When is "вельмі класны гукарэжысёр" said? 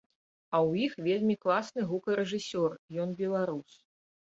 1.07-2.77